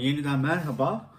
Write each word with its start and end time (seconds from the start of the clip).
Yeniden 0.00 0.38
merhaba. 0.38 1.10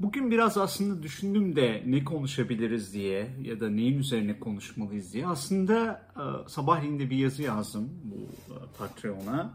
Bugün 0.00 0.30
biraz 0.30 0.58
aslında 0.58 1.02
düşündüm 1.02 1.56
de 1.56 1.82
ne 1.86 2.04
konuşabiliriz 2.04 2.94
diye 2.94 3.30
ya 3.42 3.60
da 3.60 3.70
neyin 3.70 3.98
üzerine 3.98 4.40
konuşmalıyız 4.40 5.12
diye. 5.12 5.26
Aslında 5.26 6.02
e, 6.16 6.48
sabahleyin 6.48 6.98
de 6.98 7.10
bir 7.10 7.16
yazı 7.16 7.42
yazdım 7.42 7.90
bu 8.04 8.54
e, 8.54 8.56
Patreon'a. 8.78 9.54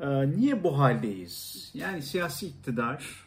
E, 0.00 0.30
niye 0.30 0.64
bu 0.64 0.78
haldeyiz? 0.78 1.70
Yani 1.74 2.02
siyasi 2.02 2.46
iktidar 2.46 3.26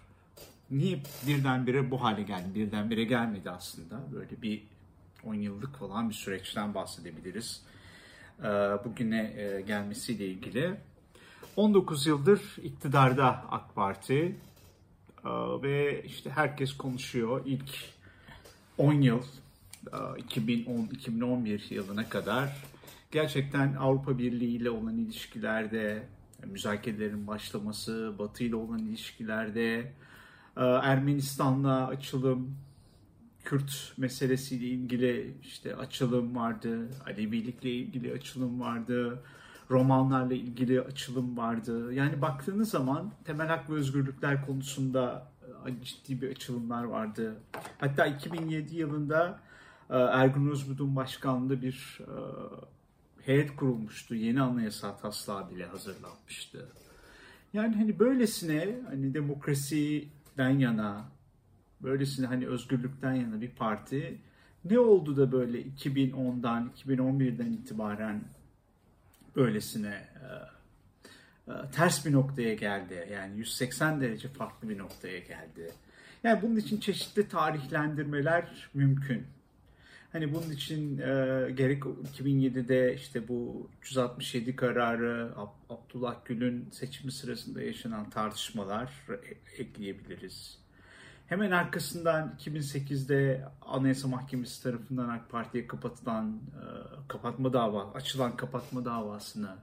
niye 0.71 0.99
birdenbire 1.27 1.91
bu 1.91 2.03
hale 2.03 2.23
geldi? 2.23 2.55
Birdenbire 2.55 3.03
gelmedi 3.03 3.49
aslında. 3.49 3.99
Böyle 4.13 4.41
bir 4.41 4.63
10 5.23 5.33
yıllık 5.33 5.75
falan 5.75 6.09
bir 6.09 6.15
süreçten 6.15 6.73
bahsedebiliriz. 6.73 7.61
Bugüne 8.85 9.33
gelmesiyle 9.67 10.27
ilgili. 10.27 10.77
19 11.55 12.07
yıldır 12.07 12.41
iktidarda 12.63 13.45
AK 13.51 13.75
Parti 13.75 14.35
ve 15.63 16.03
işte 16.05 16.29
herkes 16.29 16.77
konuşuyor. 16.77 17.41
İlk 17.45 17.69
10 18.77 18.93
yıl 18.93 19.21
2010-2011 19.85 21.73
yılına 21.73 22.09
kadar 22.09 22.57
gerçekten 23.11 23.73
Avrupa 23.73 24.17
Birliği 24.17 24.55
ile 24.55 24.69
olan 24.69 24.97
ilişkilerde 24.97 26.07
müzakerelerin 26.45 27.27
başlaması, 27.27 28.13
Batı 28.19 28.43
ile 28.43 28.55
olan 28.55 28.79
ilişkilerde 28.79 29.93
Ermenistan'la 30.57 31.87
açılım, 31.87 32.57
Kürt 33.43 33.93
meselesiyle 33.97 34.65
ilgili 34.65 35.33
işte 35.43 35.75
açılım 35.75 36.35
vardı, 36.35 36.89
Alevilikle 37.05 37.71
ilgili 37.71 38.13
açılım 38.13 38.61
vardı, 38.61 39.23
romanlarla 39.73 40.33
ilgili 40.33 40.81
açılım 40.81 41.37
vardı. 41.37 41.93
Yani 41.93 42.21
baktığınız 42.21 42.69
zaman 42.69 43.11
temel 43.25 43.47
hak 43.47 43.69
ve 43.69 43.73
özgürlükler 43.73 44.45
konusunda 44.45 45.27
e, 45.65 45.83
ciddi 45.83 46.21
bir 46.21 46.31
açılımlar 46.31 46.83
vardı. 46.83 47.35
Hatta 47.79 48.05
2007 48.05 48.75
yılında 48.75 49.39
e, 49.89 49.97
Ergun 49.97 50.47
Özbudun 50.47 50.95
başkanlığında 50.95 51.61
bir 51.61 51.99
e, 52.01 52.11
heyet 53.25 53.55
kurulmuştu. 53.55 54.15
Yeni 54.15 54.41
anayasa 54.41 54.97
taslağı 54.97 55.49
bile 55.49 55.65
hazırlanmıştı. 55.65 56.69
Yani 57.53 57.75
hani 57.75 57.99
böylesine 57.99 58.79
hani 58.89 59.13
demokrasiden 59.13 60.59
yana, 60.59 61.05
böylesine 61.81 62.25
hani 62.27 62.47
özgürlükten 62.47 63.13
yana 63.13 63.41
bir 63.41 63.51
parti 63.51 64.21
ne 64.65 64.79
oldu 64.79 65.17
da 65.17 65.31
böyle 65.31 65.61
2010'dan 65.61 66.71
2011'den 66.85 67.51
itibaren 67.51 68.23
böylesine 69.35 70.07
e, 71.47 71.51
e, 71.51 71.53
ters 71.71 72.05
bir 72.05 72.11
noktaya 72.11 72.53
geldi. 72.53 73.07
Yani 73.13 73.37
180 73.37 74.01
derece 74.01 74.27
farklı 74.27 74.69
bir 74.69 74.77
noktaya 74.77 75.19
geldi. 75.19 75.71
Yani 76.23 76.41
bunun 76.41 76.55
için 76.55 76.79
çeşitli 76.79 77.27
tarihlendirmeler 77.27 78.69
mümkün. 78.73 79.27
Hani 80.11 80.33
bunun 80.33 80.51
için 80.51 80.97
e, 80.97 81.03
gerek 81.51 81.83
2007'de 81.83 82.95
işte 82.95 83.27
bu 83.27 83.69
367 83.81 84.55
kararı 84.55 85.33
Abdullah 85.69 86.25
Gül'ün 86.25 86.69
seçimi 86.71 87.11
sırasında 87.11 87.61
yaşanan 87.61 88.09
tartışmalar 88.09 88.91
ekleyebiliriz. 89.57 90.62
Hemen 91.27 91.51
arkasından 91.51 92.35
2008'de 92.39 93.45
Anayasa 93.61 94.07
Mahkemesi 94.07 94.63
tarafından 94.63 95.09
AK 95.09 95.29
Parti'ye 95.29 95.67
kapatılan 95.67 96.33
e, 96.35 96.63
kapatma 97.07 97.53
dava, 97.53 97.93
açılan 97.93 98.37
kapatma 98.37 98.85
davasını 98.85 99.55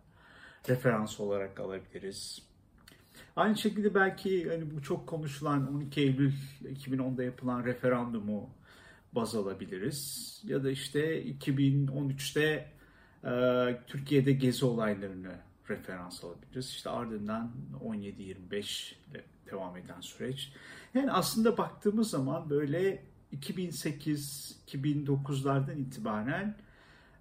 referans 0.69 1.21
olarak 1.21 1.61
alabiliriz. 1.61 2.43
Aynı 3.37 3.59
şekilde 3.59 3.95
belki 3.95 4.49
hani 4.49 4.77
bu 4.77 4.83
çok 4.83 5.07
konuşulan 5.07 5.75
12 5.75 6.01
Eylül 6.01 6.33
2010'da 6.63 7.25
yapılan 7.25 7.65
referandumu 7.65 8.51
baz 9.13 9.35
alabiliriz. 9.35 10.41
Ya 10.45 10.65
da 10.65 10.71
işte 10.71 11.25
2013'te 11.25 12.69
e, 13.25 13.33
Türkiye'de 13.87 14.33
gezi 14.33 14.65
olaylarını 14.65 15.35
referans 15.71 16.25
alabiliriz. 16.25 16.67
İşte 16.67 16.91
ardından 16.91 17.53
17-25 17.85 18.95
ile 19.11 19.25
devam 19.51 19.77
eden 19.77 20.01
süreç. 20.01 20.53
Yani 20.95 21.13
aslında 21.13 21.59
baktığımız 21.59 22.11
zaman 22.11 22.51
böyle 22.51 23.03
2008-2009'lardan 23.37 25.79
itibaren 25.79 26.57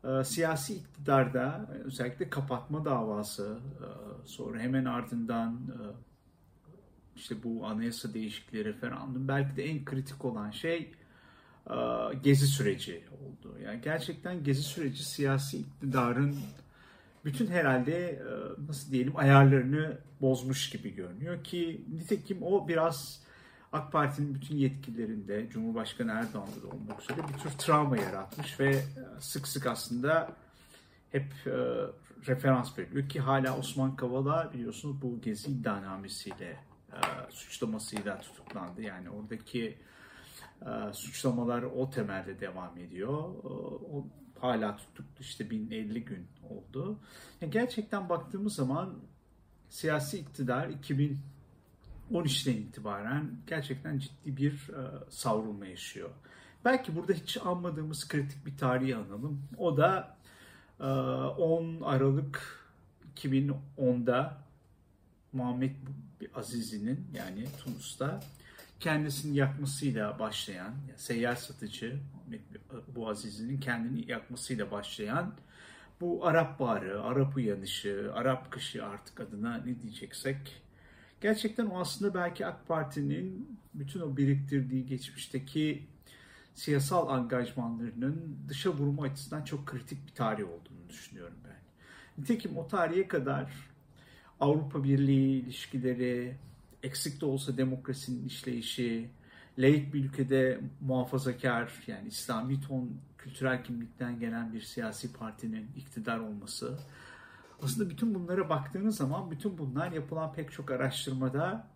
e, 0.04 0.24
siyasi 0.24 0.76
iktidarda 0.76 1.70
özellikle 1.86 2.30
kapatma 2.30 2.86
davası 2.86 3.60
e, 3.80 3.88
sonra 4.28 4.60
hemen 4.60 4.86
ardından 4.86 5.54
e, 5.54 5.78
işte 7.16 7.44
bu 7.44 7.66
anayasa 7.66 8.14
değişikliği 8.14 8.66
referandum 8.66 9.28
belki 9.28 9.56
de 9.56 9.64
en 9.64 9.86
kritik 9.86 10.26
olan 10.26 10.52
şey 10.52 10.94
e, 11.70 11.76
gezi 12.24 12.48
süreci 12.48 13.04
oldu. 13.12 13.58
Yani 13.64 13.82
gerçekten 13.82 14.44
gezi 14.44 14.64
süreci 14.64 15.06
siyasi 15.06 15.58
iktidarın 15.58 16.36
bütün 17.26 17.48
herhalde 17.48 18.10
e, 18.10 18.24
nasıl 18.68 18.92
diyelim 18.92 19.18
ayarlarını 19.18 19.98
bozmuş 20.22 20.70
gibi 20.70 20.96
görünüyor 20.96 21.44
ki 21.44 21.86
nitekim 21.94 22.44
o 22.44 22.68
biraz 22.68 23.29
AK 23.74 23.92
Parti'nin 23.92 24.36
bütün 24.36 24.56
yetkilerinde 24.56 25.50
Cumhurbaşkanı 25.50 26.12
Erdoğan'da 26.12 26.62
da 26.64 26.68
olmak 26.68 27.02
üzere 27.02 27.18
bir 27.18 27.40
tür 27.40 27.50
travma 27.50 27.98
yaratmış 27.98 28.60
ve 28.60 28.70
e, 28.70 28.84
sık 29.20 29.48
sık 29.48 29.68
aslında 29.68 30.36
hep 31.12 31.34
e, 31.48 31.52
referans 32.28 32.78
veriliyor 32.78 33.10
ki 33.10 33.20
hala 33.20 33.58
Osman 33.58 33.96
Kavala 33.96 34.54
biliyorsunuz 34.54 35.02
bu 35.02 35.22
gezi 35.22 35.52
iddianamesiyle 35.52 36.58
e, 36.92 36.98
suçlamasıyla 37.30 38.22
tutuklandı. 38.22 38.82
Yani 38.82 39.10
oradaki 39.10 39.78
e, 40.62 40.94
suçlamalar 40.94 41.64
o 41.64 41.90
temelde 41.90 42.40
devam 42.40 42.78
ediyor. 42.78 43.14
E, 43.44 43.48
o 43.94 44.08
hala 44.40 44.78
tutuklu 44.78 45.22
işte 45.22 45.50
1050 45.50 46.06
gün 46.06 46.28
oldu. 46.50 47.00
Yani 47.42 47.52
gerçekten 47.52 48.10
baktığımız 48.10 48.56
zaman 48.56 48.94
siyasi 49.70 50.20
iktidar 50.20 50.70
2013'ten 52.12 52.54
itibaren 52.54 53.32
gerçekten 53.48 54.00
ciddi 54.00 54.38
bir 54.38 54.52
e, 54.52 55.10
savrulma 55.10 55.66
yaşıyor. 55.66 56.10
Belki 56.66 56.96
burada 56.96 57.14
hiç 57.14 57.38
anmadığımız 57.38 58.08
kritik 58.08 58.46
bir 58.46 58.58
tarihi 58.58 58.96
analım. 58.96 59.42
O 59.58 59.78
da 59.78 60.18
e, 60.80 60.84
10 60.84 61.82
Aralık 61.82 62.60
2010'da 63.16 64.38
Muhammed 65.34 65.76
Azizi'nin 66.36 67.08
yani 67.14 67.46
Tunus'ta 67.64 68.20
kendisini 68.80 69.38
yakmasıyla 69.38 70.20
başlayan, 70.20 70.74
seyyar 70.96 71.36
satıcı 71.36 72.00
bu 72.96 73.10
Azizi'nin 73.10 73.60
kendini 73.60 74.12
yakmasıyla 74.12 74.72
başlayan 74.72 75.34
bu 76.02 76.28
Arap 76.28 76.60
Baharı, 76.60 77.04
Arap 77.04 77.38
Uyanışı, 77.38 78.12
Arap 78.14 78.52
Kışı 78.52 78.86
artık 78.86 79.20
adına 79.20 79.58
ne 79.58 79.82
diyeceksek 79.82 80.62
gerçekten 81.22 81.66
o 81.66 81.80
aslında 81.80 82.14
belki 82.14 82.46
AK 82.46 82.68
Parti'nin 82.68 83.60
bütün 83.74 84.00
o 84.00 84.18
biriktirdiği 84.18 84.86
geçmişteki 84.86 85.88
siyasal 86.56 87.08
angajmanlarının 87.08 88.38
dışa 88.48 88.70
vurma 88.70 89.04
açısından 89.04 89.44
çok 89.44 89.66
kritik 89.66 90.08
bir 90.08 90.12
tarih 90.12 90.44
olduğunu 90.44 90.90
düşünüyorum 90.90 91.38
ben. 91.44 91.60
Nitekim 92.18 92.58
o 92.58 92.68
tarihe 92.68 93.08
kadar 93.08 93.52
Avrupa 94.40 94.84
Birliği 94.84 95.42
ilişkileri, 95.42 96.36
eksik 96.84 97.22
de 97.22 97.26
olsa 97.26 97.58
demokrasinin 97.58 98.28
işleyişi, 98.28 99.10
laik 99.58 99.94
bir 99.94 100.06
ülkede 100.06 100.60
muhafazakar 100.82 101.72
yani 101.88 102.08
İslami 102.08 102.62
ton 102.62 102.92
kültürel 103.18 103.64
kimlikten 103.64 104.20
gelen 104.20 104.54
bir 104.54 104.62
siyasi 104.62 105.14
partinin 105.14 105.68
iktidar 105.76 106.20
olması. 106.20 106.80
Aslında 107.64 107.90
bütün 107.90 108.16
bunlara 108.16 108.50
baktığınız 108.50 108.98
zaman 108.98 109.32
bütün 109.32 109.58
bunlar 109.58 109.92
yapılan 109.92 110.34
pek 110.34 110.52
çok 110.52 110.72
araştırmada 110.72 111.68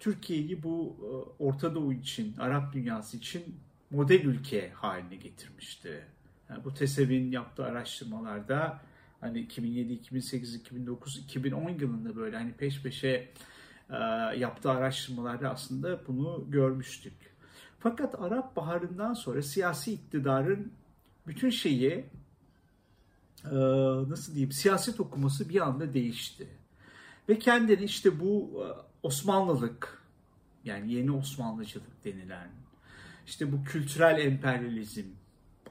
Türkiye'yi 0.00 0.62
bu 0.62 0.96
e, 1.00 1.42
Orta 1.42 1.74
Doğu 1.74 1.92
için, 1.92 2.36
Arap 2.36 2.72
dünyası 2.72 3.16
için 3.16 3.56
model 3.90 4.24
ülke 4.24 4.70
haline 4.70 5.16
getirmişti. 5.16 6.04
Yani 6.50 6.64
bu 6.64 6.74
TESEV'in 6.74 7.32
yaptığı 7.32 7.64
araştırmalarda 7.64 8.80
hani 9.20 9.38
2007, 9.40 9.92
2008, 9.92 10.54
2009, 10.54 11.18
2010 11.18 11.70
yılında 11.70 12.16
böyle 12.16 12.36
hani 12.36 12.52
peş 12.52 12.82
peşe 12.82 13.32
e, 13.90 13.96
yaptığı 14.36 14.70
araştırmalarda 14.70 15.50
aslında 15.50 16.06
bunu 16.06 16.46
görmüştük. 16.48 17.14
Fakat 17.78 18.20
Arap 18.20 18.56
Baharı'ndan 18.56 19.14
sonra 19.14 19.42
siyasi 19.42 19.92
iktidarın 19.92 20.72
bütün 21.26 21.50
şeyi 21.50 22.04
e, 23.44 23.54
nasıl 24.10 24.32
diyeyim 24.32 24.52
siyaset 24.52 25.00
okuması 25.00 25.48
bir 25.48 25.60
anda 25.60 25.92
değişti. 25.92 26.48
Ve 27.28 27.38
kendini 27.38 27.84
işte 27.84 28.20
bu 28.20 28.64
e, 28.64 28.66
Osmanlılık 29.02 30.02
yani 30.64 30.92
yeni 30.92 31.10
Osmanlıcılık 31.10 32.04
denilen 32.04 32.48
işte 33.26 33.52
bu 33.52 33.64
kültürel 33.64 34.18
emperyalizm 34.18 35.04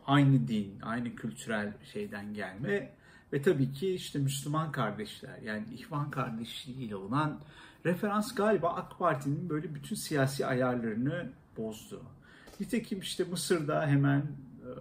aynı 0.06 0.48
din, 0.48 0.80
aynı 0.82 1.16
kültürel 1.16 1.74
şeyden 1.94 2.34
gelme 2.34 2.92
ve 3.34 3.42
tabii 3.42 3.74
ki 3.74 3.94
işte 3.94 4.20
Müslüman 4.20 4.72
kardeşler 4.72 5.38
yani 5.46 5.64
ihvan 5.74 6.12
kardeşliğiyle 6.12 6.96
olan 6.96 7.40
referans 7.86 8.36
galiba 8.36 8.70
AK 8.70 9.00
Parti'nin 9.00 9.50
böyle 9.50 9.76
bütün 9.76 9.96
siyasi 9.96 10.46
ayarlarını 10.46 11.30
bozdu. 11.58 12.02
Nitekim 12.60 13.00
işte 13.00 13.24
Mısır'da 13.24 13.88
hemen 13.88 14.20
e, 14.20 14.26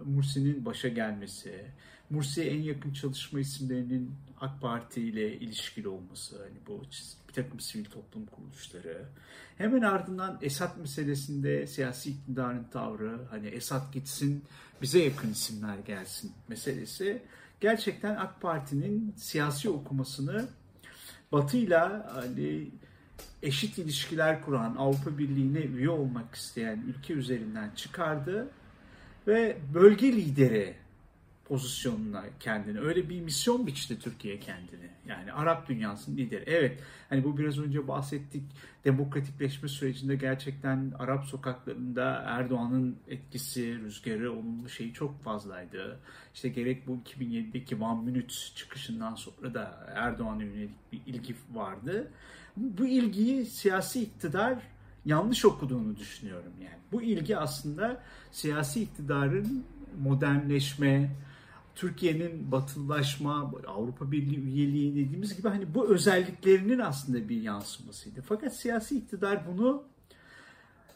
Mursi'nin 0.04 0.64
başa 0.64 0.88
gelmesi, 0.88 1.64
Mursi'ye 2.10 2.46
en 2.46 2.62
yakın 2.62 2.92
çalışma 2.92 3.40
isimlerinin 3.40 4.10
AK 4.40 4.60
Parti 4.60 5.02
ile 5.02 5.38
ilişkili 5.38 5.88
olması, 5.88 6.38
hani 6.38 6.58
bu 6.66 6.82
bir 7.28 7.32
takım 7.32 7.60
sivil 7.60 7.84
toplum 7.84 8.26
kuruluşları. 8.26 9.04
Hemen 9.58 9.82
ardından 9.82 10.38
Esad 10.42 10.76
meselesinde 10.76 11.66
siyasi 11.66 12.10
iktidarın 12.10 12.64
tavrı, 12.64 13.20
hani 13.30 13.46
Esad 13.46 13.92
gitsin 13.92 14.44
bize 14.82 15.02
yakın 15.02 15.30
isimler 15.30 15.78
gelsin 15.78 16.32
meselesi 16.48 17.22
gerçekten 17.60 18.16
AK 18.16 18.40
Parti'nin 18.40 19.14
siyasi 19.16 19.70
okumasını 19.70 20.48
Batı'yla 21.32 22.10
hani 22.14 22.70
eşit 23.42 23.78
ilişkiler 23.78 24.42
kuran, 24.42 24.76
Avrupa 24.78 25.18
Birliği'ne 25.18 25.60
üye 25.60 25.90
olmak 25.90 26.34
isteyen 26.34 26.84
ülke 26.88 27.14
üzerinden 27.14 27.70
çıkardı 27.70 28.48
ve 29.26 29.58
bölge 29.74 30.12
lideri 30.12 30.74
pozisyonuna 31.48 32.24
kendini. 32.40 32.80
Öyle 32.80 33.08
bir 33.08 33.20
misyon 33.20 33.66
biçti 33.66 33.98
Türkiye 33.98 34.40
kendini. 34.40 34.90
Yani 35.06 35.32
Arap 35.32 35.68
dünyasının 35.68 36.16
lideri. 36.16 36.44
Evet 36.46 36.80
hani 37.08 37.24
bu 37.24 37.38
biraz 37.38 37.58
önce 37.58 37.88
bahsettik 37.88 38.42
demokratikleşme 38.84 39.68
sürecinde 39.68 40.16
gerçekten 40.16 40.92
Arap 40.98 41.24
sokaklarında 41.24 42.22
Erdoğan'ın 42.26 42.96
etkisi, 43.08 43.78
rüzgarı, 43.78 44.32
olumlu 44.32 44.68
şeyi 44.68 44.92
çok 44.92 45.22
fazlaydı. 45.22 46.00
İşte 46.34 46.48
gerek 46.48 46.86
bu 46.86 47.00
2007'deki 47.04 47.80
Van 47.80 48.04
Minut 48.04 48.52
çıkışından 48.56 49.14
sonra 49.14 49.54
da 49.54 49.92
Erdoğan'a 49.94 50.42
yönelik 50.42 50.92
bir 50.92 51.00
ilgi 51.06 51.34
vardı. 51.52 52.10
Bu 52.56 52.86
ilgiyi 52.86 53.46
siyasi 53.46 54.02
iktidar 54.02 54.58
yanlış 55.04 55.44
okuduğunu 55.44 55.96
düşünüyorum 55.96 56.52
yani. 56.60 56.78
Bu 56.92 57.02
ilgi 57.02 57.36
aslında 57.36 58.02
siyasi 58.30 58.82
iktidarın 58.82 59.64
modernleşme, 60.02 61.10
Türkiye'nin 61.78 62.52
batılılaşma, 62.52 63.52
Avrupa 63.66 64.12
Birliği 64.12 64.40
üyeliği 64.40 64.92
dediğimiz 64.92 65.36
gibi 65.36 65.48
hani 65.48 65.74
bu 65.74 65.88
özelliklerinin 65.88 66.78
aslında 66.78 67.28
bir 67.28 67.42
yansımasıydı. 67.42 68.22
Fakat 68.22 68.56
siyasi 68.56 68.98
iktidar 68.98 69.46
bunu 69.46 69.84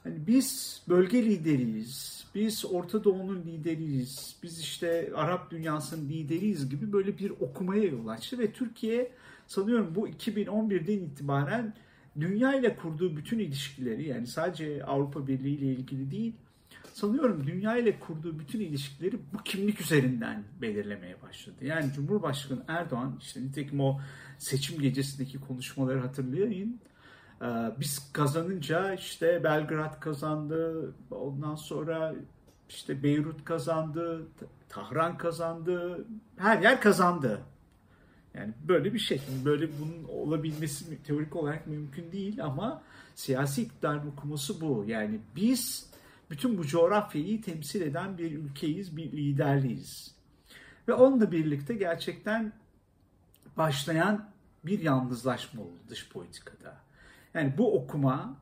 hani 0.04 0.26
biz 0.26 0.82
bölge 0.88 1.24
lideriyiz, 1.24 2.24
biz 2.34 2.64
Orta 2.64 3.04
Doğu'nun 3.04 3.42
lideriyiz, 3.42 4.36
biz 4.42 4.60
işte 4.60 5.12
Arap 5.14 5.50
dünyasının 5.50 6.08
lideriyiz 6.08 6.70
gibi 6.70 6.92
böyle 6.92 7.18
bir 7.18 7.30
okumaya 7.30 7.84
yol 7.84 8.08
açtı 8.08 8.38
ve 8.38 8.52
Türkiye 8.52 9.12
sanıyorum 9.46 9.94
bu 9.94 10.08
2011'den 10.08 10.98
itibaren 10.98 11.74
dünya 12.20 12.54
ile 12.54 12.76
kurduğu 12.76 13.16
bütün 13.16 13.38
ilişkileri 13.38 14.08
yani 14.08 14.26
sadece 14.26 14.84
Avrupa 14.84 15.26
Birliği 15.26 15.54
ile 15.56 15.72
ilgili 15.72 16.10
değil 16.10 16.32
sanıyorum 16.92 17.46
dünya 17.46 17.76
ile 17.76 17.98
kurduğu 17.98 18.38
bütün 18.38 18.60
ilişkileri 18.60 19.18
bu 19.32 19.42
kimlik 19.44 19.80
üzerinden 19.80 20.44
belirlemeye 20.62 21.22
başladı. 21.22 21.64
Yani 21.64 21.92
Cumhurbaşkanı 21.92 22.62
Erdoğan 22.68 23.16
işte 23.20 23.42
nitekim 23.42 23.80
o 23.80 24.00
seçim 24.38 24.80
gecesindeki 24.80 25.40
konuşmaları 25.40 26.00
hatırlayın. 26.00 26.80
Ee, 27.42 27.46
biz 27.80 28.12
kazanınca 28.12 28.94
işte 28.94 29.44
Belgrad 29.44 30.00
kazandı, 30.00 30.92
ondan 31.10 31.54
sonra 31.54 32.14
işte 32.68 33.02
Beyrut 33.02 33.44
kazandı, 33.44 34.26
Tahran 34.68 35.18
kazandı, 35.18 36.06
her 36.36 36.62
yer 36.62 36.80
kazandı. 36.80 37.40
Yani 38.34 38.52
böyle 38.68 38.94
bir 38.94 38.98
şey, 38.98 39.20
böyle 39.44 39.68
bunun 39.80 40.04
olabilmesi 40.08 41.02
teorik 41.02 41.36
olarak 41.36 41.66
mümkün 41.66 42.12
değil 42.12 42.44
ama 42.44 42.82
siyasi 43.14 43.62
iktidarın 43.62 44.10
okuması 44.10 44.60
bu. 44.60 44.84
Yani 44.88 45.20
biz 45.36 45.91
bütün 46.32 46.58
bu 46.58 46.66
coğrafyayı 46.66 47.42
temsil 47.42 47.80
eden 47.80 48.18
bir 48.18 48.32
ülkeyiz, 48.32 48.96
bir 48.96 49.12
liderliyiz. 49.12 50.14
Ve 50.88 50.92
onunla 50.92 51.32
birlikte 51.32 51.74
gerçekten 51.74 52.52
başlayan 53.56 54.30
bir 54.64 54.80
yalnızlaşma 54.80 55.62
oldu 55.62 55.78
dış 55.88 56.08
politikada. 56.08 56.76
Yani 57.34 57.58
bu 57.58 57.78
okuma 57.78 58.36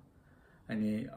hani 0.67 1.09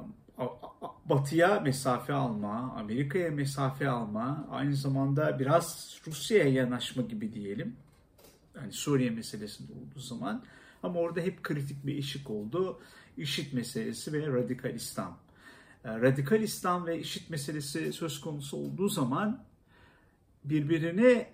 Batı'ya 1.06 1.60
mesafe 1.60 2.14
alma, 2.14 2.74
Amerika'ya 2.78 3.32
mesafe 3.32 3.90
alma, 3.90 4.48
aynı 4.52 4.76
zamanda 4.76 5.40
biraz 5.40 5.98
Rusya'ya 6.08 6.50
yanaşma 6.50 7.04
gibi 7.04 7.34
diyelim. 7.34 7.76
Yani 8.56 8.72
Suriye 8.72 9.10
meselesinde 9.10 9.72
olduğu 9.74 10.00
zaman 10.00 10.44
ama 10.84 11.00
orada 11.00 11.22
hep 11.22 11.44
kritik 11.44 11.86
bir 11.86 11.98
eşik 11.98 12.30
oldu. 12.30 12.80
IŞİD 13.18 13.54
meselesi 13.54 14.14
ve 14.14 14.28
radikal 14.28 14.76
İslam. 14.76 15.18
E, 15.86 16.02
radikal 16.02 16.42
İslam 16.42 16.86
ve 16.86 17.00
işit 17.00 17.30
meselesi 17.30 17.94
söz 17.94 18.22
konusu 18.22 18.58
olduğu 18.58 18.90
zaman 18.90 19.44
birbirine 20.44 21.34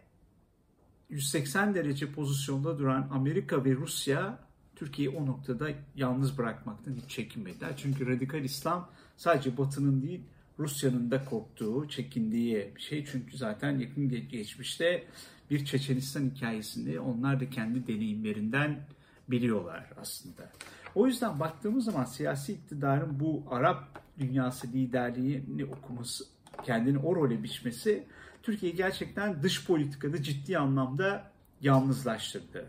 180 1.09 1.75
derece 1.75 2.11
pozisyonda 2.11 2.79
duran 2.79 3.09
Amerika 3.11 3.65
ve 3.65 3.75
Rusya 3.75 4.39
Türkiye'yi 4.75 5.17
o 5.17 5.25
noktada 5.25 5.69
yalnız 5.95 6.37
bırakmaktan 6.37 6.95
hiç 6.95 7.11
çekinmediler. 7.11 7.77
Çünkü 7.77 8.07
radikal 8.07 8.43
İslam 8.43 8.89
sadece 9.17 9.57
Batı'nın 9.57 10.01
değil 10.01 10.21
Rusya'nın 10.59 11.11
da 11.11 11.25
korktuğu, 11.25 11.89
çekindiği 11.89 12.73
bir 12.75 12.81
şey. 12.81 13.05
Çünkü 13.05 13.37
zaten 13.37 13.79
yakın 13.79 14.09
geçmişte 14.09 15.03
bir 15.51 15.65
Çeçenistan 15.65 16.29
hikayesini 16.29 16.99
onlar 16.99 17.39
da 17.39 17.49
kendi 17.49 17.87
deneyimlerinden 17.87 18.79
biliyorlar 19.27 19.89
aslında. 20.01 20.51
O 20.95 21.07
yüzden 21.07 21.39
baktığımız 21.39 21.85
zaman 21.85 22.05
siyasi 22.05 22.53
iktidarın 22.53 23.19
bu 23.19 23.43
Arap 23.49 24.03
dünyası 24.19 24.67
liderliğini 24.67 25.65
okuması, 25.65 26.25
kendini 26.63 26.97
o 26.97 27.15
role 27.15 27.43
biçmesi 27.43 28.03
Türkiye'yi 28.43 28.77
gerçekten 28.77 29.43
dış 29.43 29.65
politikada 29.65 30.23
ciddi 30.23 30.57
anlamda 30.57 31.31
yalnızlaştırdı. 31.61 32.65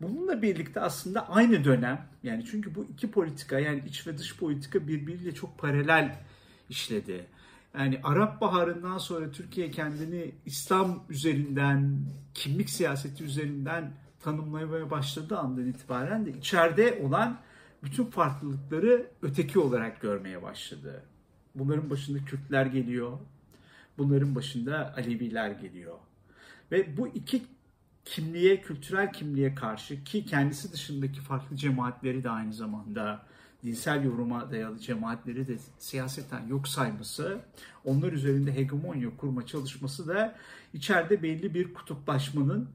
Bununla 0.00 0.42
birlikte 0.42 0.80
aslında 0.80 1.28
aynı 1.28 1.64
dönem 1.64 2.06
yani 2.22 2.44
çünkü 2.50 2.74
bu 2.74 2.84
iki 2.92 3.10
politika 3.10 3.58
yani 3.58 3.82
iç 3.86 4.06
ve 4.06 4.18
dış 4.18 4.36
politika 4.36 4.88
birbiriyle 4.88 5.34
çok 5.34 5.58
paralel 5.58 6.18
işledi. 6.68 7.26
Yani 7.78 8.00
Arap 8.02 8.40
Baharı'ndan 8.40 8.98
sonra 8.98 9.30
Türkiye 9.30 9.70
kendini 9.70 10.34
İslam 10.46 11.04
üzerinden, 11.08 11.98
kimlik 12.34 12.70
siyaseti 12.70 13.24
üzerinden 13.24 13.92
tanımlamaya 14.20 14.90
başladığı 14.90 15.38
andan 15.38 15.66
itibaren 15.66 16.26
de 16.26 16.30
içeride 16.30 17.02
olan 17.06 17.38
bütün 17.82 18.04
farklılıkları 18.04 19.10
öteki 19.22 19.58
olarak 19.58 20.00
görmeye 20.00 20.42
başladı. 20.42 21.02
Bunların 21.54 21.90
başında 21.90 22.24
Kürtler 22.24 22.66
geliyor. 22.66 23.18
Bunların 23.98 24.34
başında 24.34 24.94
Aleviler 24.96 25.50
geliyor. 25.50 25.98
Ve 26.72 26.96
bu 26.96 27.08
iki 27.08 27.42
kimliğe, 28.04 28.60
kültürel 28.60 29.12
kimliğe 29.12 29.54
karşı 29.54 30.04
ki 30.04 30.26
kendisi 30.26 30.72
dışındaki 30.72 31.20
farklı 31.20 31.56
cemaatleri 31.56 32.24
de 32.24 32.30
aynı 32.30 32.52
zamanda 32.52 33.26
dinsel 33.64 34.04
yoruma 34.04 34.50
dayalı 34.50 34.78
cemaatleri 34.78 35.48
de 35.48 35.56
siyaseten 35.78 36.46
yok 36.46 36.68
sayması, 36.68 37.40
onlar 37.84 38.12
üzerinde 38.12 38.54
hegemonya 38.54 39.16
kurma 39.16 39.46
çalışması 39.46 40.08
da 40.08 40.36
içeride 40.74 41.22
belli 41.22 41.54
bir 41.54 41.74
kutuplaşmanın, 41.74 42.68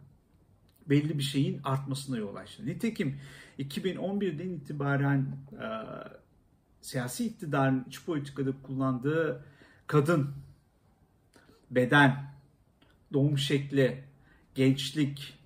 belli 0.89 1.17
bir 1.17 1.23
şeyin 1.23 1.61
artmasına 1.63 2.17
yol 2.17 2.35
açtı. 2.35 2.65
Nitekim 2.65 3.19
2011'den 3.59 4.49
itibaren 4.49 5.37
e, 5.51 5.67
siyasi 6.81 7.25
iktidarın 7.25 7.85
iç 7.87 8.05
politikada 8.05 8.51
kullandığı 8.63 9.45
kadın, 9.87 10.33
beden, 11.71 12.35
doğum 13.13 13.37
şekli, 13.37 14.03
gençlik, 14.55 15.39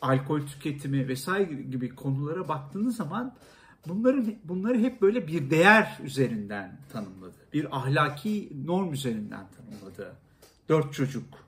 alkol 0.00 0.46
tüketimi 0.46 1.08
vesaire 1.08 1.62
gibi 1.62 1.94
konulara 1.94 2.48
baktığınız 2.48 2.96
zaman 2.96 3.36
bunları 3.86 4.24
bunları 4.44 4.78
hep 4.78 5.02
böyle 5.02 5.28
bir 5.28 5.50
değer 5.50 5.98
üzerinden 6.04 6.78
tanımladı. 6.92 7.36
Bir 7.52 7.76
ahlaki 7.76 8.52
norm 8.64 8.92
üzerinden 8.92 9.46
tanımladı. 9.50 10.16
Dört 10.68 10.94
çocuk. 10.94 11.44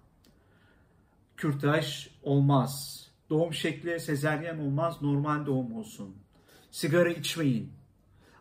Kürtaj 1.37 2.09
olmaz 2.23 3.06
Doğum 3.31 3.55
şekli 3.55 4.01
sezeryen 4.01 4.59
olmaz, 4.59 5.03
normal 5.03 5.47
doğum 5.47 5.73
olsun. 5.73 6.17
Sigara 6.71 7.11
içmeyin. 7.11 7.73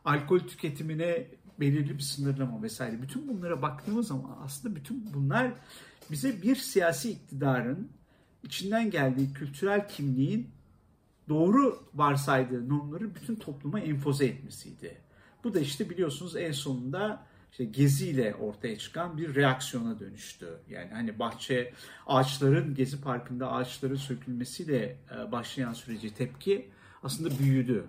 Alkol 0.06 0.39
tüketimine 0.39 1.27
belirli 1.60 1.98
bir 1.98 2.04
sınırlama 2.04 2.63
vesaire. 2.63 3.01
Bütün 3.01 3.27
bunlara 3.27 3.62
baktığımız 3.62 4.08
zaman 4.08 4.38
aslında 4.44 4.75
bütün 4.75 5.13
bunlar 5.13 5.51
bize 6.12 6.42
bir 6.42 6.56
siyasi 6.56 7.12
iktidarın 7.12 7.89
içinden 8.44 8.92
geldiği 8.92 9.34
kültürel 9.34 9.88
kimliğin 9.89 10.50
doğru 11.30 11.84
varsaydığı 11.94 12.70
normları 12.70 13.15
bütün 13.15 13.36
topluma 13.36 13.80
enfoze 13.80 14.25
etmesiydi. 14.25 14.98
Bu 15.44 15.54
da 15.54 15.60
işte 15.60 15.89
biliyorsunuz 15.89 16.36
en 16.36 16.51
sonunda 16.51 17.25
işte 17.56 17.66
geziyle 17.66 18.36
ortaya 18.36 18.78
çıkan 18.78 19.18
bir 19.18 19.36
reaksiyona 19.36 20.00
dönüştü. 20.00 20.48
Yani 20.70 20.90
hani 20.92 21.20
bahçe 21.20 21.74
ağaçların 22.08 22.76
Gezi 22.76 23.02
Parkı'nda 23.02 23.52
ağaçların 23.52 23.96
sökülmesiyle 23.96 24.98
e, 25.16 25.32
başlayan 25.32 25.74
süreci 25.74 26.14
tepki 26.14 26.70
aslında 27.04 27.40
büyüdü. 27.40 27.86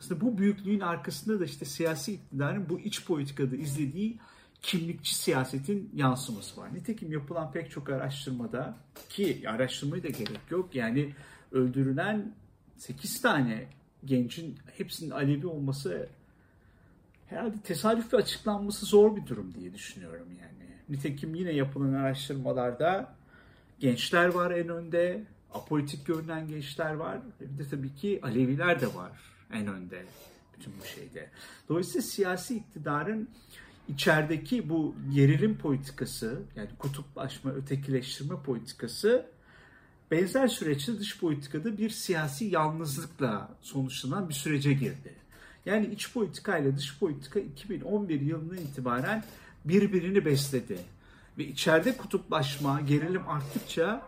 Aslında 0.00 0.20
bu 0.20 0.38
büyüklüğün 0.38 0.80
arkasında 0.80 1.40
da 1.40 1.44
işte 1.44 1.64
siyasi 1.64 2.12
iktidarın 2.12 2.68
bu 2.68 2.80
iç 2.80 3.06
politikada 3.06 3.56
izlediği 3.56 4.18
kimlikçi 4.62 5.14
siyasetin 5.14 5.90
yansıması 5.94 6.60
var. 6.60 6.74
Nitekim 6.74 7.12
yapılan 7.12 7.52
pek 7.52 7.70
çok 7.70 7.90
araştırmada 7.90 8.76
ki 9.08 9.42
araştırmaya 9.46 10.02
da 10.02 10.08
gerek 10.08 10.50
yok. 10.50 10.74
Yani 10.74 11.14
öldürülen 11.52 12.34
8 12.76 13.22
tane 13.22 13.66
gencin 14.04 14.58
hepsinin 14.78 15.10
Alevi 15.10 15.46
olması 15.46 16.08
herhalde 17.30 17.56
tesadüf 17.64 18.14
açıklanması 18.14 18.86
zor 18.86 19.16
bir 19.16 19.26
durum 19.26 19.54
diye 19.54 19.74
düşünüyorum 19.74 20.28
yani. 20.40 20.70
Nitekim 20.88 21.34
yine 21.34 21.52
yapılan 21.52 21.92
araştırmalarda 21.92 23.14
gençler 23.80 24.28
var 24.28 24.50
en 24.50 24.68
önde, 24.68 25.24
apolitik 25.54 26.06
görünen 26.06 26.48
gençler 26.48 26.94
var. 26.94 27.18
Bir 27.40 27.64
de 27.64 27.68
tabii 27.68 27.94
ki 27.94 28.20
Aleviler 28.22 28.80
de 28.80 28.94
var 28.94 29.12
en 29.52 29.66
önde 29.66 30.04
bütün 30.58 30.72
bu 30.80 30.84
şeyde. 30.84 31.30
Dolayısıyla 31.68 32.02
siyasi 32.02 32.56
iktidarın 32.56 33.28
içerideki 33.88 34.68
bu 34.68 34.94
gerilim 35.14 35.58
politikası 35.58 36.42
yani 36.56 36.68
kutuplaşma, 36.78 37.50
ötekileştirme 37.50 38.36
politikası 38.42 39.26
benzer 40.10 40.48
süreçte 40.48 40.98
dış 40.98 41.18
politikada 41.18 41.78
bir 41.78 41.90
siyasi 41.90 42.44
yalnızlıkla 42.44 43.50
sonuçlanan 43.60 44.28
bir 44.28 44.34
sürece 44.34 44.72
girdi. 44.72 45.14
Yani 45.66 45.86
iç 45.86 46.12
politika 46.12 46.58
ile 46.58 46.76
dış 46.76 46.98
politika 46.98 47.40
2011 47.40 48.20
yılından 48.20 48.56
itibaren 48.56 49.24
birbirini 49.64 50.24
besledi. 50.24 50.78
Ve 51.38 51.44
içeride 51.46 51.96
kutuplaşma, 51.96 52.80
gerilim 52.80 53.28
arttıkça 53.28 54.02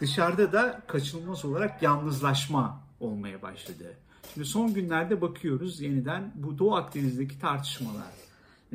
dışarıda 0.00 0.52
da 0.52 0.82
kaçınılmaz 0.86 1.44
olarak 1.44 1.82
yalnızlaşma 1.82 2.80
olmaya 3.00 3.42
başladı. 3.42 3.94
Şimdi 4.34 4.46
son 4.46 4.74
günlerde 4.74 5.20
bakıyoruz 5.20 5.80
yeniden 5.80 6.32
bu 6.34 6.58
Doğu 6.58 6.74
Akdeniz'deki 6.74 7.38
tartışmalar. 7.38 8.12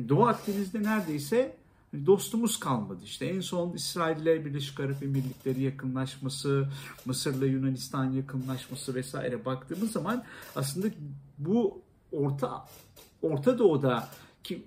Doğu 0.08 0.26
Akdeniz'de 0.26 0.82
neredeyse 0.82 1.56
dostumuz 2.06 2.60
kalmadı. 2.60 3.00
İşte 3.04 3.26
en 3.26 3.40
son 3.40 3.72
İsrail 3.74 4.22
ile 4.22 4.44
Birleşik 4.44 4.80
Arap 4.80 5.02
Emirlikleri 5.02 5.62
yakınlaşması, 5.62 6.68
Mısır'la 7.04 7.46
Yunanistan 7.46 8.12
yakınlaşması 8.12 8.94
vesaire 8.94 9.44
baktığımız 9.44 9.92
zaman 9.92 10.24
aslında 10.56 10.86
bu 11.38 11.82
Orta 12.12 12.64
Orta 13.22 13.58
Doğu'da 13.58 14.08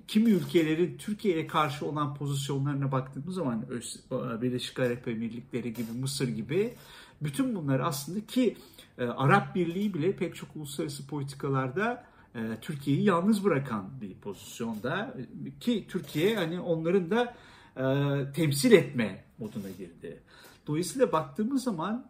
kimi 0.08 0.32
ülkelerin 0.32 0.98
Türkiye'ye 0.98 1.48
karşı 1.48 1.86
olan 1.86 2.16
pozisyonlarına 2.16 2.92
baktığımız 2.92 3.36
zaman 3.36 3.66
Birleşik 4.42 4.80
Arap 4.80 5.08
Emirlikleri 5.08 5.74
gibi, 5.74 5.92
Mısır 5.92 6.28
gibi 6.28 6.74
bütün 7.22 7.56
bunlar 7.56 7.80
aslında 7.80 8.26
ki 8.26 8.58
e, 8.98 9.06
Arap 9.06 9.56
Birliği 9.56 9.94
bile 9.94 10.16
pek 10.16 10.36
çok 10.36 10.56
uluslararası 10.56 11.08
politikalarda 11.08 12.09
Türkiye'yi 12.62 13.04
yalnız 13.04 13.44
bırakan 13.44 13.90
bir 14.02 14.14
pozisyonda 14.14 15.18
ki 15.60 15.86
Türkiye 15.90 16.36
hani 16.36 16.60
onların 16.60 17.12
da 17.12 17.36
e, 17.78 17.84
temsil 18.32 18.72
etme 18.72 19.24
moduna 19.38 19.70
girdi. 19.78 20.20
Dolayısıyla 20.68 21.12
baktığımız 21.12 21.64
zaman 21.64 22.08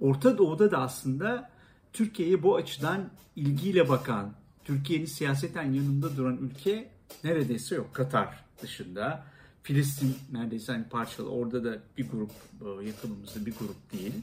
Orta 0.00 0.38
Doğu'da 0.38 0.70
da 0.70 0.78
aslında 0.78 1.50
Türkiye'ye 1.92 2.42
bu 2.42 2.56
açıdan 2.56 3.10
ilgiyle 3.36 3.88
bakan, 3.88 4.32
Türkiye'nin 4.64 5.06
siyaseten 5.06 5.72
yanında 5.72 6.16
duran 6.16 6.36
ülke 6.36 6.90
neredeyse 7.24 7.74
yok. 7.74 7.94
Katar 7.94 8.44
dışında. 8.62 9.24
Filistin 9.62 10.16
neredeyse 10.32 10.72
hani 10.72 10.84
parçalı 10.88 11.30
orada 11.30 11.64
da 11.64 11.78
bir 11.98 12.08
grup 12.08 12.30
e, 12.60 12.86
yakınımızda 12.86 13.46
bir 13.46 13.54
grup 13.54 13.92
değil. 13.92 14.14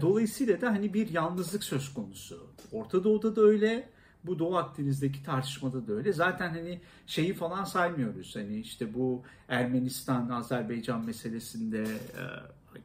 Dolayısıyla 0.00 0.60
da 0.60 0.70
hani 0.70 0.94
bir 0.94 1.10
yalnızlık 1.10 1.64
söz 1.64 1.94
konusu. 1.94 2.46
Orta 2.72 3.04
Doğu'da 3.04 3.36
da 3.36 3.40
öyle, 3.40 3.88
bu 4.26 4.38
Doğu 4.38 4.56
Akdeniz'deki 4.56 5.22
tartışmada 5.22 5.86
da 5.86 5.92
öyle. 5.92 6.12
Zaten 6.12 6.48
hani 6.48 6.80
şeyi 7.06 7.34
falan 7.34 7.64
saymıyoruz. 7.64 8.36
Hani 8.36 8.60
işte 8.60 8.94
bu 8.94 9.22
Ermenistan, 9.48 10.28
Azerbaycan 10.28 11.04
meselesinde 11.04 11.82
e, 11.82 12.22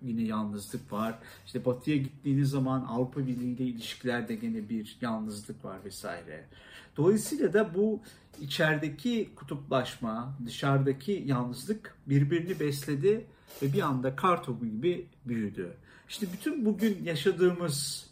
yine 0.02 0.22
yalnızlık 0.22 0.94
var. 0.94 1.20
İşte 1.46 1.66
batıya 1.66 1.98
gittiğiniz 1.98 2.50
zaman 2.50 2.86
Avrupa 2.86 3.28
Birliği 3.28 3.56
ile 3.56 3.64
ilişkilerde 3.64 4.36
gene 4.36 4.70
bir 4.70 4.98
yalnızlık 5.02 5.66
var 5.66 5.78
vesaire. 5.86 6.46
Dolayısıyla 6.98 7.54
da 7.54 7.76
bu 7.76 8.02
içerideki 8.42 9.30
kutuplaşma, 9.36 10.38
dışarıdaki 10.46 11.24
yalnızlık 11.26 11.96
birbirini 12.08 12.60
besledi 12.60 13.26
ve 13.62 13.74
bir 13.74 13.82
anda 13.82 14.16
kar 14.16 14.44
topu 14.44 14.66
gibi 14.66 15.08
büyüdü. 15.26 15.74
İşte 16.10 16.28
bütün 16.34 16.66
bugün 16.66 17.04
yaşadığımız 17.04 18.09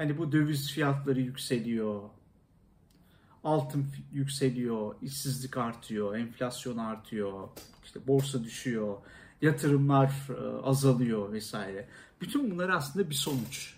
hani 0.00 0.18
bu 0.18 0.32
döviz 0.32 0.70
fiyatları 0.72 1.20
yükseliyor, 1.20 2.00
altın 3.44 3.86
yükseliyor, 4.12 4.94
işsizlik 5.02 5.56
artıyor, 5.56 6.16
enflasyon 6.16 6.76
artıyor, 6.78 7.48
işte 7.84 8.06
borsa 8.06 8.44
düşüyor, 8.44 8.96
yatırımlar 9.42 10.12
e, 10.30 10.62
azalıyor 10.62 11.32
vesaire. 11.32 11.88
Bütün 12.20 12.50
bunlar 12.50 12.68
aslında 12.68 13.10
bir 13.10 13.14
sonuç. 13.14 13.74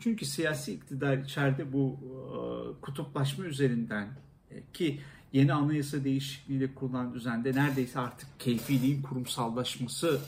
Çünkü 0.00 0.26
siyasi 0.26 0.72
iktidar 0.72 1.16
içeride 1.16 1.72
bu 1.72 1.98
e, 2.02 2.80
kutuplaşma 2.80 3.44
üzerinden 3.44 4.08
e, 4.50 4.62
ki 4.72 5.00
yeni 5.32 5.52
anayasa 5.52 6.04
değişikliğiyle 6.04 6.74
kurulan 6.74 7.14
düzende 7.14 7.54
neredeyse 7.54 8.00
artık 8.00 8.40
keyfiliğin 8.40 9.02
kurumsallaşması 9.02 10.20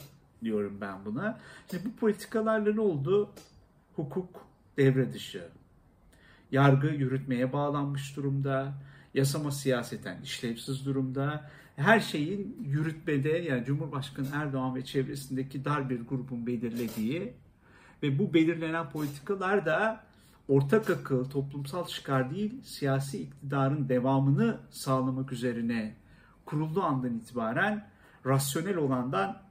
diyorum 0.45 0.79
ben 0.81 1.05
buna. 1.05 1.41
İşte 1.67 1.79
bu 1.85 1.97
politikalarla 1.97 2.75
ne 2.75 2.81
oldu? 2.81 3.31
Hukuk 3.97 4.46
devre 4.77 5.13
dışı. 5.13 5.49
Yargı 6.53 6.87
yürütmeye 6.87 7.53
bağlanmış 7.53 8.17
durumda. 8.17 8.75
Yasama 9.15 9.51
siyaseten 9.51 10.23
işlevsiz 10.23 10.87
durumda. 10.87 11.51
Her 11.77 12.01
şeyin 12.01 12.57
yürütmede 12.65 13.29
yani 13.29 13.65
Cumhurbaşkanı 13.65 14.27
Erdoğan 14.33 14.75
ve 14.75 14.85
çevresindeki 14.85 15.65
dar 15.65 15.91
bir 15.91 16.01
grubun 16.01 16.47
belirlediği 16.47 17.33
ve 18.03 18.19
bu 18.19 18.35
belirlenen 18.35 18.91
politikalar 18.91 19.67
da 19.67 20.05
ortak 20.49 20.91
akıl, 20.91 21.25
toplumsal 21.25 21.87
çıkar 21.87 22.31
değil, 22.31 22.63
siyasi 22.63 23.23
iktidarın 23.23 23.89
devamını 23.89 24.61
sağlamak 24.71 25.33
üzerine 25.33 25.97
kurulduğu 26.45 26.83
andan 26.83 27.15
itibaren 27.15 27.89
rasyonel 28.27 28.77
olandan 28.77 29.43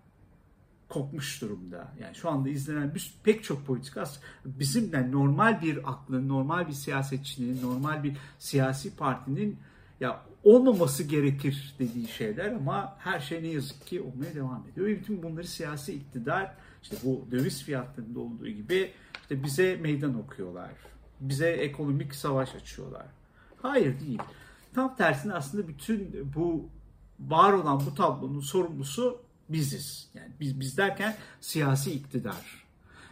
kopmuş 0.89 1.41
durumda. 1.41 1.93
Yani 2.01 2.15
şu 2.15 2.29
anda 2.29 2.49
izlenen 2.49 2.95
bir, 2.95 3.13
pek 3.23 3.43
çok 3.43 3.65
politika 3.65 4.03
bizimle 4.45 5.11
normal 5.11 5.61
bir 5.61 5.89
aklın, 5.91 6.29
normal 6.29 6.67
bir 6.67 6.73
siyasetçinin, 6.73 7.61
normal 7.61 8.03
bir 8.03 8.17
siyasi 8.39 8.95
partinin 8.95 9.59
ya 9.99 10.21
olmaması 10.43 11.03
gerekir 11.03 11.75
dediği 11.79 12.07
şeyler 12.07 12.51
ama 12.51 12.95
her 12.99 13.19
şey 13.19 13.43
ne 13.43 13.47
yazık 13.47 13.87
ki 13.87 14.01
olmaya 14.01 14.35
devam 14.35 14.63
ediyor. 14.71 14.87
Ve 14.87 14.99
bütün 14.99 15.23
bunları 15.23 15.47
siyasi 15.47 15.93
iktidar 15.93 16.55
işte 16.83 16.97
bu 17.03 17.27
döviz 17.31 17.63
fiyatlarında 17.63 18.19
olduğu 18.19 18.47
gibi 18.47 18.91
işte 19.21 19.43
bize 19.43 19.75
meydan 19.75 20.19
okuyorlar. 20.19 20.71
Bize 21.19 21.49
ekonomik 21.49 22.15
savaş 22.15 22.55
açıyorlar. 22.55 23.05
Hayır 23.61 23.99
değil. 23.99 24.19
Tam 24.73 24.95
tersine 24.95 25.33
aslında 25.33 25.67
bütün 25.67 26.31
bu 26.35 26.69
var 27.19 27.53
olan 27.53 27.85
bu 27.85 27.95
tablonun 27.95 28.39
sorumlusu 28.39 29.24
biziz. 29.49 30.07
Yani 30.13 30.31
biz, 30.39 30.59
biz 30.59 30.77
derken 30.77 31.15
siyasi 31.41 31.91
iktidar. 31.91 32.65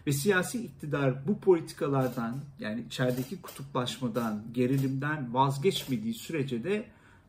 Ve 0.08 0.12
siyasi 0.12 0.66
iktidar 0.66 1.28
bu 1.28 1.40
politikalardan 1.40 2.36
yani 2.60 2.82
içerideki 2.82 3.42
kutuplaşmadan, 3.42 4.44
gerilimden 4.54 5.34
vazgeçmediği 5.34 6.14
sürece 6.14 6.64
de 6.64 6.86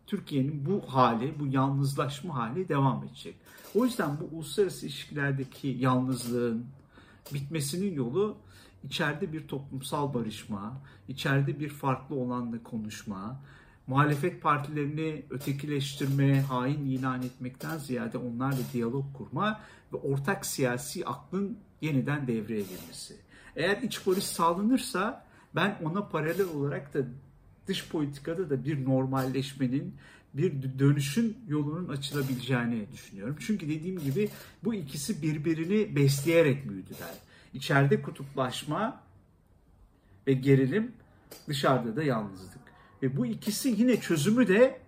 Türkiye'nin 0.06 0.66
bu 0.66 0.94
hali, 0.94 1.38
bu 1.38 1.46
yalnızlaşma 1.46 2.34
hali 2.34 2.68
devam 2.68 3.04
edecek. 3.04 3.34
O 3.74 3.84
yüzden 3.84 4.10
bu 4.20 4.36
uluslararası 4.36 4.86
ilişkilerdeki 4.86 5.68
yalnızlığın 5.68 6.66
bitmesinin 7.34 7.94
yolu 7.94 8.36
içeride 8.84 9.32
bir 9.32 9.48
toplumsal 9.48 10.14
barışma, 10.14 10.80
içeride 11.08 11.60
bir 11.60 11.68
farklı 11.68 12.16
olanla 12.16 12.62
konuşma, 12.62 13.40
muhalefet 13.86 14.42
partilerini 14.42 15.22
ötekileştirme, 15.30 16.40
hain 16.40 16.86
ilan 16.86 17.22
etmekten 17.22 17.78
ziyade 17.78 18.18
onlarla 18.18 18.60
diyalog 18.72 19.04
kurma 19.16 19.60
ve 19.92 19.96
ortak 19.96 20.46
siyasi 20.46 21.06
aklın 21.06 21.58
yeniden 21.80 22.26
devreye 22.26 22.62
girmesi. 22.62 23.16
Eğer 23.56 23.82
iç 23.82 24.06
barış 24.06 24.24
sağlanırsa 24.24 25.24
ben 25.54 25.78
ona 25.84 26.08
paralel 26.08 26.46
olarak 26.48 26.94
da 26.94 26.98
dış 27.66 27.88
politikada 27.88 28.50
da 28.50 28.64
bir 28.64 28.84
normalleşmenin, 28.84 29.94
bir 30.34 30.78
dönüşün 30.78 31.38
yolunun 31.48 31.88
açılabileceğini 31.88 32.86
düşünüyorum. 32.92 33.36
Çünkü 33.40 33.68
dediğim 33.68 33.98
gibi 33.98 34.30
bu 34.64 34.74
ikisi 34.74 35.22
birbirini 35.22 35.96
besleyerek 35.96 36.68
büyüdüler. 36.68 37.14
İçeride 37.54 38.02
kutuplaşma 38.02 39.00
ve 40.26 40.32
gerilim, 40.32 40.92
dışarıda 41.48 41.96
da 41.96 42.02
yalnızlık. 42.02 42.63
Ve 43.04 43.16
bu 43.16 43.26
ikisi 43.26 43.68
yine 43.68 44.00
çözümü 44.00 44.48
de 44.48 44.80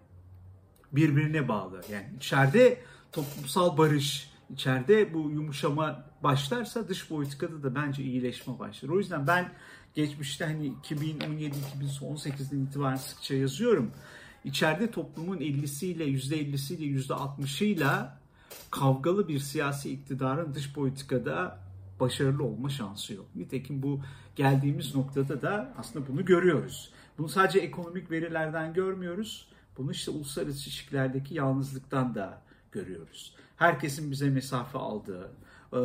birbirine 0.93 1.49
bağlı. 1.49 1.81
Yani 1.93 2.07
içeride 2.17 2.81
toplumsal 3.13 3.79
barış, 3.79 4.31
içeride 4.51 5.15
bu 5.15 5.31
yumuşama 5.31 6.05
başlarsa 6.23 6.89
dış 6.89 7.09
politikada 7.09 7.63
da 7.63 7.75
bence 7.75 8.03
iyileşme 8.03 8.59
başlar. 8.59 8.89
O 8.89 8.99
yüzden 8.99 9.27
ben 9.27 9.53
geçmişte 9.95 10.45
hani 10.45 10.73
2017-2018'den 10.83 12.59
itibaren 12.59 12.97
sıkça 12.97 13.35
yazıyorum. 13.35 13.91
İçeride 14.45 14.91
toplumun 14.91 15.37
50'siyle, 15.37 16.05
%50'siyle, 16.05 17.07
%60'ıyla 17.07 18.19
kavgalı 18.71 19.29
bir 19.29 19.39
siyasi 19.39 19.91
iktidarın 19.91 20.55
dış 20.55 20.73
politikada 20.73 21.59
başarılı 22.01 22.45
olma 22.45 22.69
şansı 22.69 23.15
yok. 23.15 23.27
Nitekim 23.35 23.83
bu 23.83 24.01
geldiğimiz 24.37 24.95
noktada 24.95 25.43
da 25.43 25.75
aslında 25.79 26.09
bunu 26.09 26.25
görüyoruz. 26.25 26.91
Bunu 27.19 27.29
sadece 27.29 27.59
ekonomik 27.59 28.11
verilerden 28.11 28.75
görmüyoruz. 28.75 29.49
Bunu 29.79 29.93
işte 29.93 30.11
uluslararası 30.11 30.69
ilişkilerdeki 30.69 31.35
yalnızlıktan 31.35 32.15
da 32.15 32.43
görüyoruz. 32.73 33.35
Herkesin 33.57 34.11
bize 34.11 34.31
mesafe 34.31 34.79
aldığı, 34.79 35.31
e, 35.73 35.79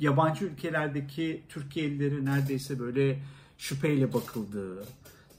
yabancı 0.00 0.44
ülkelerdeki 0.44 1.44
Türkiye'lileri 1.48 2.24
neredeyse 2.24 2.78
böyle 2.78 3.22
şüpheyle 3.58 4.12
bakıldığı, 4.12 4.84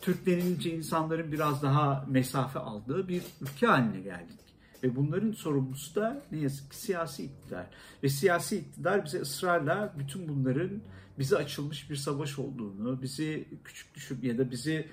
Türk 0.02 0.26
denilince 0.26 0.76
insanların 0.76 1.32
biraz 1.32 1.64
daha 1.64 2.06
mesafe 2.10 2.60
aldığı 2.60 3.08
bir 3.08 3.22
ülke 3.42 3.68
haline 3.68 4.02
geldik. 4.02 4.40
Ve 4.84 4.96
bunların 4.96 5.32
sorumlusu 5.32 5.96
da 5.96 6.24
ne 6.32 6.40
yazık 6.40 6.72
ki 6.72 6.78
siyasi 6.78 7.24
iktidar. 7.24 7.66
Ve 8.04 8.10
siyasi 8.10 8.58
iktidar 8.58 9.06
bize 9.06 9.20
ısrarla 9.20 9.94
bütün 10.00 10.28
bunların 10.28 10.82
bize 11.20 11.38
açılmış 11.38 11.90
bir 11.90 11.96
savaş 11.96 12.40
olduğunu, 12.40 13.02
bizi 13.02 13.48
küçük 13.64 13.96
düşüp 13.96 14.24
ya 14.24 14.38
da 14.38 14.52
bizi 14.52 14.90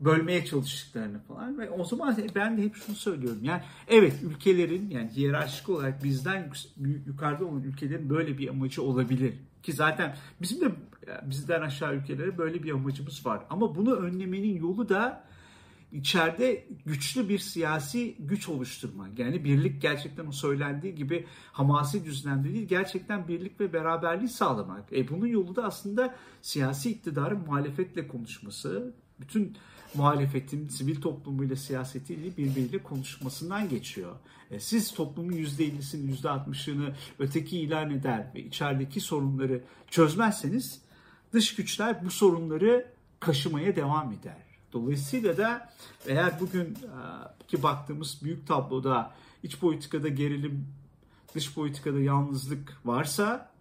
bölmeye 0.00 0.44
çalıştıklarını 0.44 1.18
falan 1.18 1.58
ve 1.58 1.70
o 1.70 1.84
zaman 1.84 2.16
ben 2.34 2.58
de 2.58 2.62
hep 2.62 2.76
şunu 2.76 2.96
söylüyorum 2.96 3.38
yani 3.42 3.62
evet 3.88 4.14
ülkelerin 4.22 4.90
yani 4.90 5.10
hiyerarşik 5.10 5.68
olarak 5.68 6.04
bizden 6.04 6.52
yukarıda 7.06 7.44
olan 7.44 7.62
ülkelerin 7.62 8.10
böyle 8.10 8.38
bir 8.38 8.48
amacı 8.48 8.82
olabilir 8.82 9.34
ki 9.62 9.72
zaten 9.72 10.16
bizim 10.40 10.60
de 10.60 10.74
bizden 11.22 11.62
aşağı 11.62 11.94
ülkelere 11.94 12.38
böyle 12.38 12.62
bir 12.62 12.72
amacımız 12.72 13.26
var 13.26 13.42
ama 13.50 13.74
bunu 13.74 13.94
önlemenin 13.94 14.56
yolu 14.56 14.88
da 14.88 15.24
içeride 15.92 16.66
güçlü 16.86 17.28
bir 17.28 17.38
siyasi 17.38 18.16
güç 18.18 18.48
oluşturmak. 18.48 19.18
Yani 19.18 19.44
birlik 19.44 19.82
gerçekten 19.82 20.26
o 20.26 20.32
söylendiği 20.32 20.94
gibi 20.94 21.26
hamasi 21.52 22.04
düzlemde 22.04 22.54
değil, 22.54 22.68
gerçekten 22.68 23.28
birlik 23.28 23.60
ve 23.60 23.72
beraberliği 23.72 24.28
sağlamak. 24.28 24.92
E 24.92 25.08
bunun 25.08 25.26
yolu 25.26 25.56
da 25.56 25.64
aslında 25.64 26.14
siyasi 26.42 26.90
iktidarın 26.90 27.38
muhalefetle 27.38 28.08
konuşması, 28.08 28.94
bütün 29.22 29.56
muhalefetin 29.94 30.68
sivil 30.68 31.00
toplumuyla 31.00 31.56
siyasetiyle 31.56 32.36
birbiriyle 32.36 32.82
konuşmasından 32.82 33.68
geçiyor. 33.68 34.16
E, 34.50 34.60
siz 34.60 34.94
toplumun 34.94 35.32
%50'sini 35.32 36.16
%60'ını 36.16 36.92
öteki 37.18 37.58
ilan 37.58 37.90
eder 37.90 38.26
ve 38.34 38.40
içerideki 38.40 39.00
sorunları 39.00 39.64
çözmezseniz 39.90 40.80
dış 41.32 41.54
güçler 41.54 42.04
bu 42.04 42.10
sorunları 42.10 42.86
kaşımaya 43.20 43.76
devam 43.76 44.12
eder. 44.12 44.42
Dolayısıyla 44.72 45.36
da 45.36 45.72
eğer 46.06 46.40
bugün 46.40 46.64
e, 46.64 47.46
ki 47.48 47.62
baktığımız 47.62 48.20
büyük 48.22 48.46
tabloda 48.46 49.14
iç 49.42 49.58
politikada 49.58 50.08
gerilim, 50.08 50.66
dış 51.34 51.54
politikada 51.54 52.00
yalnızlık 52.00 52.76
varsa 52.84 53.51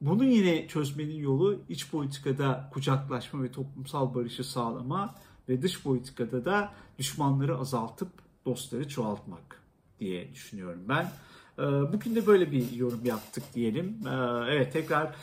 bunu 0.00 0.24
yine 0.24 0.68
çözmenin 0.68 1.16
yolu 1.16 1.60
iç 1.68 1.90
politikada 1.90 2.70
kucaklaşma 2.72 3.42
ve 3.42 3.52
toplumsal 3.52 4.14
barışı 4.14 4.44
sağlama 4.44 5.14
ve 5.48 5.62
dış 5.62 5.82
politikada 5.82 6.44
da 6.44 6.72
düşmanları 6.98 7.58
azaltıp 7.58 8.08
dostları 8.46 8.88
çoğaltmak 8.88 9.62
diye 10.00 10.34
düşünüyorum 10.34 10.82
ben. 10.88 11.12
Ee, 11.58 11.62
bugün 11.62 12.14
de 12.14 12.26
böyle 12.26 12.52
bir 12.52 12.72
yorum 12.72 13.04
yaptık 13.04 13.44
diyelim. 13.54 13.98
Ee, 14.06 14.54
evet 14.54 14.72
tekrar 14.72 15.14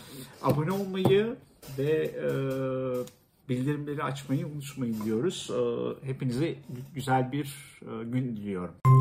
abone 0.42 0.72
olmayı 0.72 1.36
ve 1.78 1.92
e, 2.06 2.30
bildirimleri 3.50 4.04
açmayı 4.04 4.48
unutmayın 4.48 5.04
diyoruz. 5.06 5.52
Ee, 5.52 6.08
hepinize 6.08 6.56
güzel 6.96 7.32
bir 7.32 7.80
e, 7.82 8.04
gün 8.04 8.36
diliyorum. 8.36 8.93